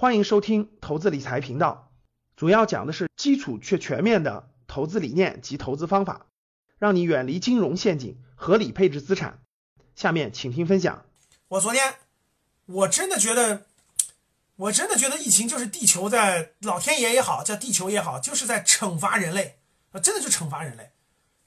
[0.00, 1.90] 欢迎收听投资理财频道，
[2.36, 6.26] 主要讲的是基础却全面的投资理念及投资方法，
[6.78, 9.40] 让你远离金融陷阱，合理配置资产。
[9.96, 11.04] 下面请听分享。
[11.48, 11.96] 我昨天
[12.66, 13.66] 我真的觉得，
[14.54, 19.58] 我真的觉得疫情就是地球在老天爷也好，叫地球也好，就是在惩罚人类
[19.90, 20.92] 啊，真的就惩罚人类。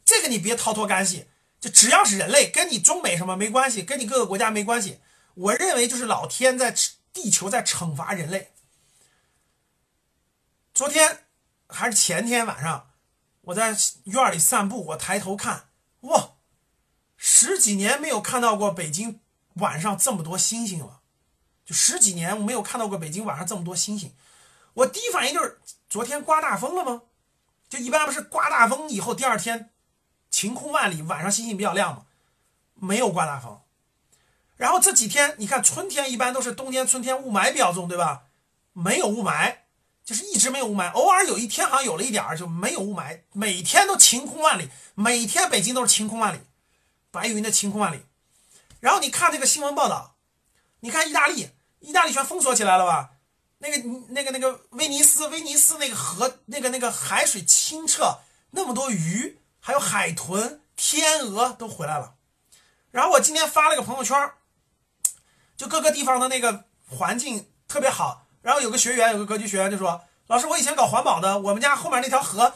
[0.04, 1.28] 这个你别逃脱干系，
[1.62, 5.00] 就只要是人类，跟你中美什么没关系，跟你各个国家没关系。
[5.36, 6.76] 我认为就是老天在
[7.14, 8.54] 地球在惩罚人类。
[10.73, 11.26] 昨天
[11.67, 12.91] 还是前天晚上，
[13.41, 15.70] 我在院里散步，我抬头看，
[16.02, 16.36] 哇，
[17.17, 19.20] 十几年没有看到过北京
[19.55, 21.02] 晚上这么多星星了，
[21.66, 24.16] 就十几年没有看到过北京晚上这么多星星。
[24.73, 27.03] 我第一反应就是昨天刮大风了吗？
[27.67, 29.72] 就一般不是刮大风以后第二天
[30.30, 32.05] 晴空万里，晚上星星比较亮吗？
[32.75, 33.62] 没有刮大风。
[34.62, 38.26] 然后这几天你看春天一般都是冬天春天雾霾比较重，对吧？
[38.74, 39.56] 没有雾霾。
[40.06, 46.42] 就是一直没有雾霾，偶尔有一天好像有了一点儿，就没有雾霾，每天都晴空万里，每天北京都是晴空万里，
[47.09, 48.06] 白云的晴空万里。
[48.80, 50.16] 然后你看这个新闻报道，
[50.81, 53.14] 你看意大利，意大利全封锁起来了吧？
[53.59, 58.20] 那个那个那个威尼斯，威尼斯那个河，那个那个海水清澈，
[58.52, 62.16] 那么多鱼，还有海豚、天鹅都回来了。
[62.92, 64.31] 然后我今天发了个朋友圈，
[65.62, 68.26] 就各个地方的那个环境特别好。
[68.42, 72.56] 然后有个学员，有个格局学员就说：“老师，我以前搞环保的，我们家后面那条河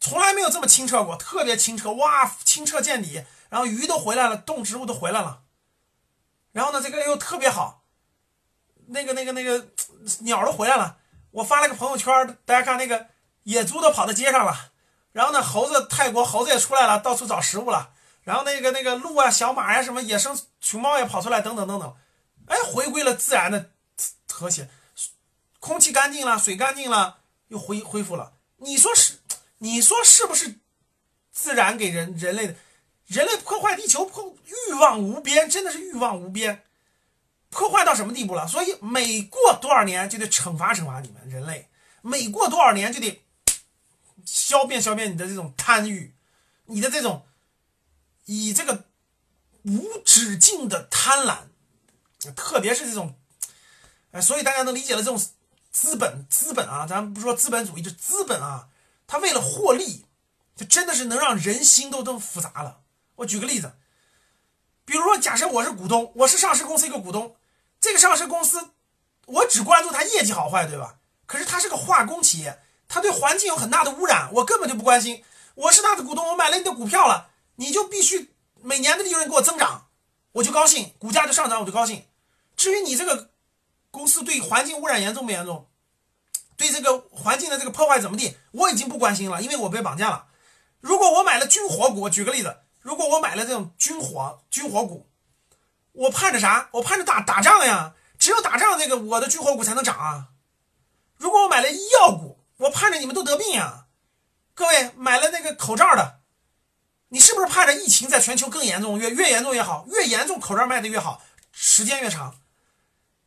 [0.00, 3.24] 从来没有这么清澈过，特别清澈，哇，清澈见底。
[3.48, 5.42] 然后鱼都回来了，动植物都回来了。
[6.50, 7.84] 然后呢，这个又特别好，
[8.88, 9.68] 那个那个那个
[10.22, 10.96] 鸟都回来了。
[11.30, 13.06] 我发了个朋友圈，大家看那个
[13.44, 14.72] 野猪都跑到街上了。
[15.12, 17.90] 然后呢，猴子泰国猴子也出来了，到处找食物了。
[18.24, 21.94] 然后那个那个鹿啊、小马呀、什么野生熊猫也跑出来，等等等等。
[22.52, 23.70] 哎，回归了自然的
[24.28, 24.68] 和谐。”
[25.58, 28.32] 空气干净了，水干净了，又恢恢复了。
[28.56, 29.14] 你说是？
[29.58, 30.56] 你说是不是？
[31.30, 32.56] 自然给人人类的，
[33.06, 36.64] 人类破坏地球破欲望无边，真的是欲望无边，
[37.48, 38.46] 破坏到什么地步了？
[38.48, 41.68] 所以每过多少年就得惩罚惩罚你们人类，
[42.02, 43.22] 每过多少年就得
[44.24, 46.12] 消灭消灭你的这种贪欲，
[46.66, 47.24] 你的这种
[48.24, 48.84] 以这个
[49.62, 51.44] 无止境的贪婪，
[52.30, 53.16] 特别是这种，
[54.12, 55.20] 哎，所以大家能理解了这种。
[55.74, 58.68] 资本，资本啊，咱不说资本主义，就资本啊，
[59.06, 60.04] 他为了获利，
[60.54, 62.80] 就真的是能让人心都这么复杂了。
[63.14, 63.72] 我举个例子，
[64.84, 67.36] 比如说，假设我是股东，我是上市公司一个股东，
[67.80, 68.68] 这个上市公司，
[69.24, 70.98] 我只关注它业绩好坏，对吧？
[71.24, 75.24] 可是它是个化工企业，它对环境有很大的污染，我根本就不关心。
[75.54, 79.86] 我是它的股东，我买了你的股票了，你就必须每年的利润给我增长，
[80.32, 82.04] 我就高兴，股价就上涨，我就高兴。
[82.62, 83.32] 至于你这个。
[83.90, 85.68] 公司对环境污染严重不严重？
[86.56, 88.38] 对这个环境的这个破坏怎么地？
[88.52, 90.28] 我已经不关心了，因为我被绑架了。
[90.80, 95.10] 如果我买了军火股，举个例子，如果我买了这种军火军火股，
[95.92, 96.70] 我盼着啥？
[96.72, 97.92] 我盼着打打仗呀！
[98.18, 100.28] 只有打仗，这个我的军火股才能涨啊。
[101.18, 103.88] 如果我买了医药股，我盼着你们都得病呀。
[104.54, 106.20] 各位买了那个口罩的，
[107.08, 108.98] 你是不是盼着疫情在全球更严重？
[108.98, 111.20] 越越严重越好，越严重口罩卖的越好，
[111.52, 112.38] 时间越长。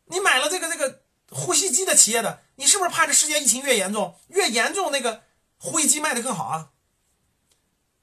[0.06, 5.24] 你买了这个这个呼吸机的企业的，你是不是盼着世界疫情越严重越严重，那个
[5.58, 6.70] 呼吸机卖的更好啊？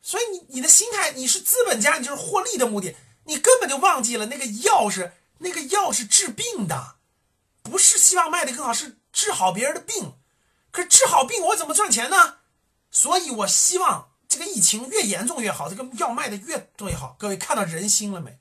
[0.03, 6.97] 所以你你的心态，你是资本家，你就是获利的目的，你根本就忘记了那个药是那个药是治病的，
[7.63, 10.15] 不是希望卖的更好，是治好别人的病。
[10.73, 12.39] 可是治好病我怎么赚钱呢？
[12.91, 17.15] 所以我希望这个疫情越严重越好，这个药卖的越多越好。
[17.19, 18.39] 各位看到人心了没？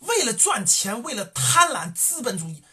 [0.00, 2.64] 为了赚钱，为了贪婪，资本主义。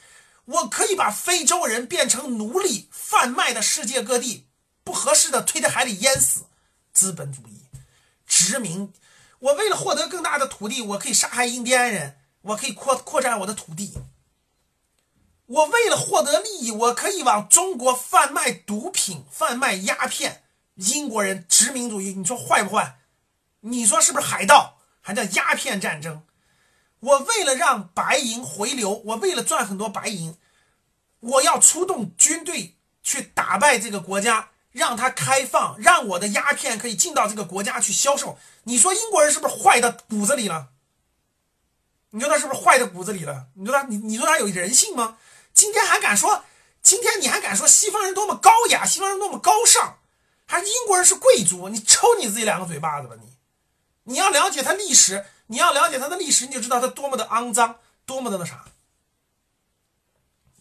[0.48, 4.48] 我可以把非洲人变成奴隶，贩卖的世界各地，
[4.84, 6.46] 不合适的推在海里淹死。
[6.94, 7.66] 资本主义
[8.26, 8.94] 殖民，
[9.40, 13.94] 我为了获得更大的土地，我可以杀害印第安人，我可以扩扩展我的土地。
[15.48, 20.44] 我为了获得利益，我可以往中国贩卖毒品、贩卖鸦片。
[20.76, 23.00] 英国人殖民主义，你说坏不坏？
[23.62, 24.78] 你说是不是海盗？
[25.02, 26.24] 还叫鸦片战争？
[27.00, 30.36] 我为了让白银回流，我为了赚很多白银，
[31.20, 38.38] 我要出动军队去打败这个国家，让它开放，让我的鸦片可以进到这个国家去销售。
[38.64, 40.70] 你说英国人是不是坏到骨子里了？
[42.12, 43.48] 你说他是不是坏到骨子里了？
[43.56, 45.18] 你说他，你你说他有人性吗？
[45.54, 46.44] 今天还敢说，
[46.82, 50.00] 今天你还敢说西方人多么高雅，西方人多么高尚，
[50.46, 51.70] 还英国人是贵族？
[51.70, 53.16] 你抽你自己两个嘴巴子吧！
[53.20, 53.34] 你，
[54.04, 55.26] 你要了解他历史。
[55.50, 58.66] 你要了解它的历史，你就知道它多么的肮脏，多么的那啥。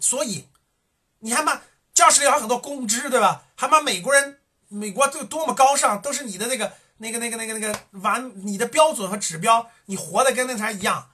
[0.07, 0.47] 所以，
[1.19, 1.63] 你还骂
[1.93, 3.43] 教室里还有很多公知，对吧？
[3.57, 4.39] 还骂美国人，
[4.69, 11.11] 美国都多么高尚，都是你的那个那个那个那个那个完你的标准和指标，你活的跟那啥一样，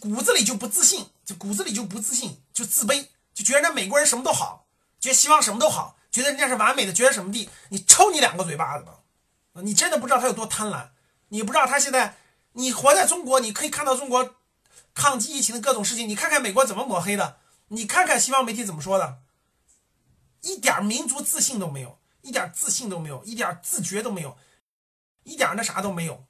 [0.00, 4.66] 骨子里就不自信，就骨子里就不自信，就自卑，就觉得那美国人什么都好，
[4.98, 8.94] 觉得西方什么都好，觉得人家是完美的，觉得什么地，你抽你两个嘴巴子吧！
[9.62, 10.88] 你真的不知道他有多贪婪，
[11.28, 12.16] 你不知道他现在，
[12.54, 14.36] 你活在中国，你可以看到中国
[15.00, 17.38] 抗击疫情的各种事情，你看看美国怎么抹黑的，
[17.68, 19.22] 你看看西方媒体怎么说的，
[20.42, 24.36] 一点民族自信都没有，一点自信都没有，一点自觉都没有，
[25.22, 26.26] 一点那啥都没有。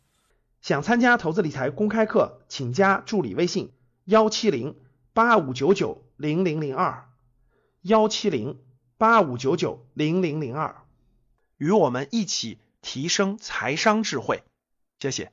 [0.62, 3.72] 想参加投资理财公开课，请加助理微信
[4.04, 4.78] 幺七零
[5.12, 7.10] 八五九九零零零二
[7.82, 8.62] 幺七零
[8.96, 10.84] 八五九九零零零二，
[11.56, 14.44] 与我们一起提升财商智慧。
[15.00, 15.32] 谢谢。